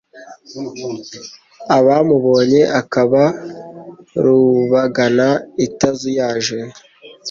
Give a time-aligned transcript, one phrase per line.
[1.77, 3.23] Abamubonye akaba
[4.23, 5.27] Rubagana
[5.65, 6.59] itazuyaje